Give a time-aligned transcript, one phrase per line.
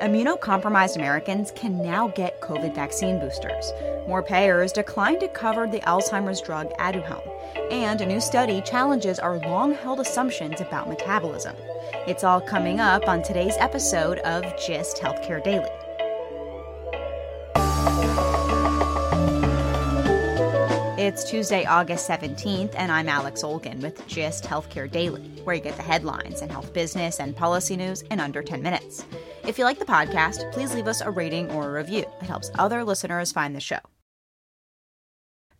[0.00, 3.72] Immunocompromised Americans can now get COVID vaccine boosters.
[4.06, 7.28] More payers declined to cover the Alzheimer's drug Aduhelm.
[7.72, 11.56] And a new study challenges our long held assumptions about metabolism.
[12.06, 15.68] It's all coming up on today's episode of GIST Healthcare Daily.
[21.08, 25.74] It's Tuesday, August 17th, and I'm Alex Olgin with GIST Healthcare Daily, where you get
[25.76, 29.06] the headlines and health business and policy news in under 10 minutes.
[29.42, 32.04] If you like the podcast, please leave us a rating or a review.
[32.20, 33.78] It helps other listeners find the show.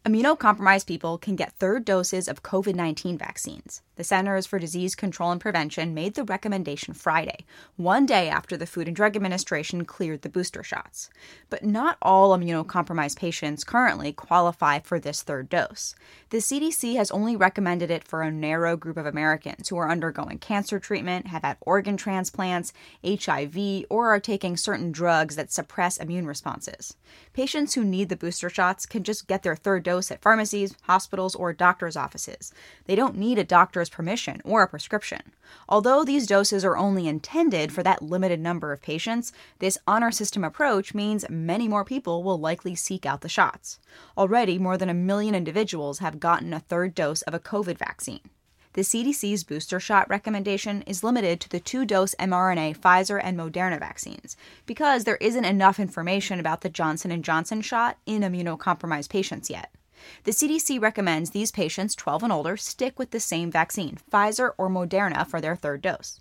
[0.09, 3.83] Immunocompromised people can get third doses of COVID 19 vaccines.
[3.97, 7.45] The Centers for Disease Control and Prevention made the recommendation Friday,
[7.77, 11.11] one day after the Food and Drug Administration cleared the booster shots.
[11.51, 15.97] But not all immunocompromised patients currently qualify for this third dose.
[16.31, 20.39] The CDC has only recommended it for a narrow group of Americans who are undergoing
[20.39, 22.73] cancer treatment, have had organ transplants,
[23.05, 26.97] HIV, or are taking certain drugs that suppress immune responses.
[27.33, 31.35] Patients who need the booster shots can just get their third dose at pharmacies, hospitals,
[31.35, 32.53] or doctor's offices.
[32.87, 35.21] They don't need a doctor's permission or a prescription.
[35.69, 40.45] Although these doses are only intended for that limited number of patients, this honor system
[40.45, 43.81] approach means many more people will likely seek out the shots.
[44.17, 48.31] Already, more than a million individuals have gotten a third dose of a COVID vaccine.
[48.75, 53.79] The CDC's booster shot recommendation is limited to the two dose mRNA Pfizer and Moderna
[53.79, 54.37] vaccines
[54.67, 59.73] because there isn't enough information about the Johnson & Johnson shot in immunocompromised patients yet.
[60.25, 64.69] The CDC recommends these patients 12 and older stick with the same vaccine, Pfizer or
[64.69, 66.21] Moderna, for their third dose.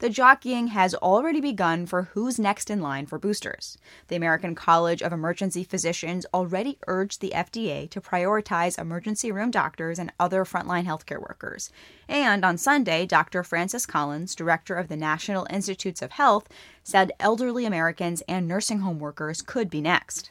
[0.00, 3.78] The jockeying has already begun for who's next in line for boosters.
[4.08, 9.98] The American College of Emergency Physicians already urged the FDA to prioritize emergency room doctors
[9.98, 11.70] and other frontline healthcare workers.
[12.08, 13.42] And on Sunday, Dr.
[13.42, 16.48] Francis Collins, director of the National Institutes of Health,
[16.82, 20.30] said elderly Americans and nursing home workers could be next.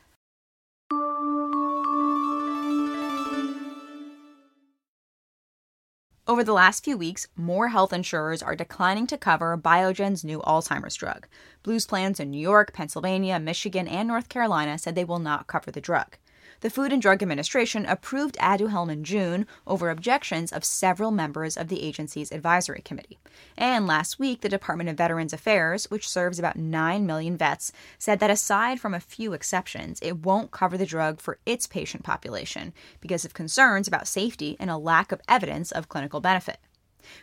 [6.29, 10.95] Over the last few weeks, more health insurers are declining to cover Biogen's new Alzheimer's
[10.95, 11.25] drug.
[11.63, 15.71] Blues plans in New York, Pennsylvania, Michigan, and North Carolina said they will not cover
[15.71, 16.17] the drug.
[16.61, 21.67] The Food and Drug Administration approved Aduhelm in June over objections of several members of
[21.67, 23.19] the agency's advisory committee.
[23.55, 28.19] And last week, the Department of Veterans Affairs, which serves about 9 million vets, said
[28.21, 32.73] that aside from a few exceptions, it won't cover the drug for its patient population
[33.01, 36.57] because of concerns about safety and a lack of evidence of clinical benefit.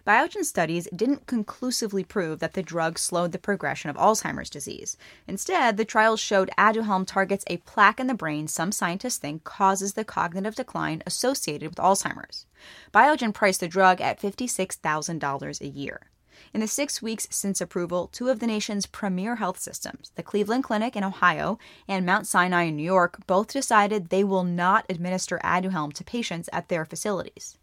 [0.06, 4.96] Biogen studies didn't conclusively prove that the drug slowed the progression of Alzheimer's disease.
[5.26, 9.94] Instead, the trials showed Aduhelm targets a plaque in the brain some scientists think causes
[9.94, 12.46] the cognitive decline associated with Alzheimer's.
[12.92, 16.10] Biogen priced the drug at $56,000 a year.
[16.52, 20.64] In the six weeks since approval, two of the nation's premier health systems, the Cleveland
[20.64, 21.58] Clinic in Ohio
[21.88, 26.48] and Mount Sinai in New York, both decided they will not administer Aduhelm to patients
[26.52, 27.58] at their facilities.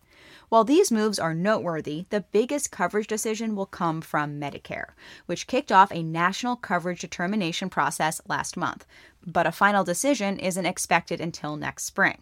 [0.52, 4.90] While these moves are noteworthy, the biggest coverage decision will come from Medicare,
[5.26, 8.86] which kicked off a national coverage determination process last month,
[9.26, 12.22] but a final decision isn't expected until next spring.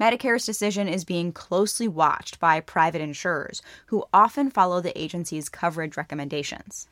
[0.00, 5.96] Medicare's decision is being closely watched by private insurers, who often follow the agency's coverage
[5.96, 6.88] recommendations.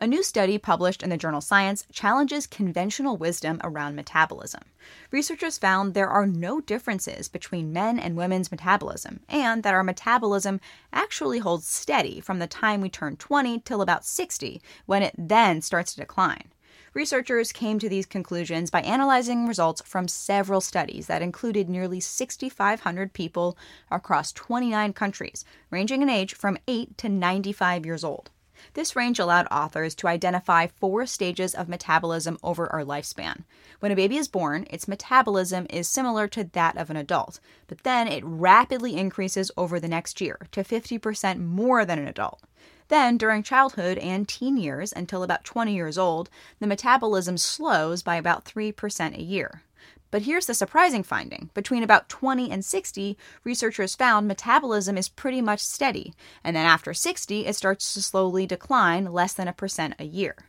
[0.00, 4.62] A new study published in the journal Science challenges conventional wisdom around metabolism.
[5.10, 10.60] Researchers found there are no differences between men and women's metabolism, and that our metabolism
[10.92, 15.60] actually holds steady from the time we turn 20 till about 60, when it then
[15.62, 16.52] starts to decline.
[16.94, 23.12] Researchers came to these conclusions by analyzing results from several studies that included nearly 6,500
[23.12, 23.58] people
[23.90, 28.30] across 29 countries, ranging in age from 8 to 95 years old.
[28.74, 33.44] This range allowed authors to identify four stages of metabolism over our lifespan.
[33.80, 37.82] When a baby is born, its metabolism is similar to that of an adult, but
[37.84, 42.40] then it rapidly increases over the next year to 50% more than an adult.
[42.88, 48.16] Then, during childhood and teen years until about 20 years old, the metabolism slows by
[48.16, 49.62] about 3% a year.
[50.10, 51.50] But here's the surprising finding.
[51.54, 56.94] Between about 20 and 60, researchers found metabolism is pretty much steady, and then after
[56.94, 60.47] 60, it starts to slowly decline less than a percent a year.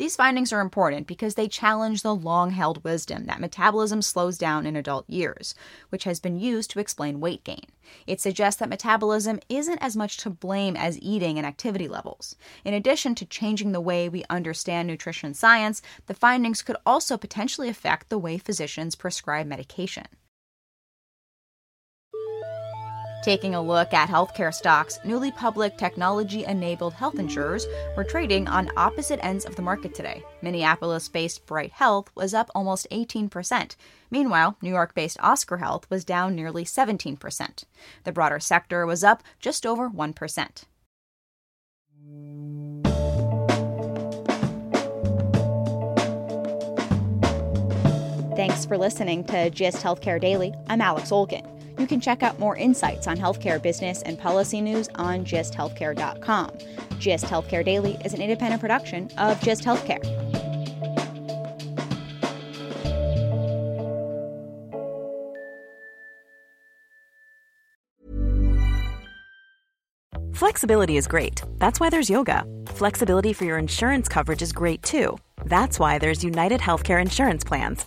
[0.00, 4.64] These findings are important because they challenge the long held wisdom that metabolism slows down
[4.64, 5.54] in adult years,
[5.90, 7.66] which has been used to explain weight gain.
[8.06, 12.34] It suggests that metabolism isn't as much to blame as eating and activity levels.
[12.64, 17.68] In addition to changing the way we understand nutrition science, the findings could also potentially
[17.68, 20.06] affect the way physicians prescribe medication.
[23.22, 28.70] Taking a look at healthcare stocks, newly public technology enabled health insurers were trading on
[28.78, 30.22] opposite ends of the market today.
[30.40, 33.76] Minneapolis based Bright Health was up almost 18%.
[34.10, 37.64] Meanwhile, New York based Oscar Health was down nearly 17%.
[38.04, 40.64] The broader sector was up just over 1%.
[48.34, 50.54] Thanks for listening to GIST Healthcare Daily.
[50.70, 51.59] I'm Alex Olgin.
[51.80, 56.50] You can check out more insights on healthcare business and policy news on gisthealthcare.com.
[56.98, 60.04] GIST Healthcare Daily is an independent production of GIST Healthcare.
[70.34, 71.40] Flexibility is great.
[71.56, 72.44] That's why there's yoga.
[72.66, 75.16] Flexibility for your insurance coverage is great too.
[75.46, 77.86] That's why there's United Healthcare Insurance Plans.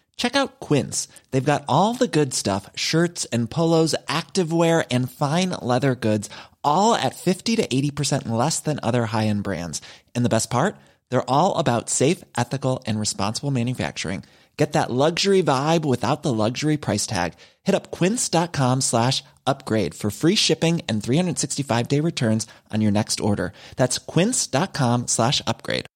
[0.21, 1.07] Check out Quince.
[1.31, 6.29] They've got all the good stuff shirts and polos, activewear, and fine leather goods,
[6.63, 9.81] all at 50 to 80% less than other high end brands.
[10.13, 10.75] And the best part?
[11.09, 14.23] They're all about safe, ethical, and responsible manufacturing.
[14.57, 17.33] Get that luxury vibe without the luxury price tag.
[17.63, 23.19] Hit up quince.com slash upgrade for free shipping and 365 day returns on your next
[23.19, 23.53] order.
[23.75, 25.87] That's quince.com slash upgrade.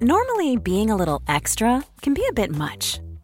[0.00, 2.98] Normally, being a little extra can be a bit much,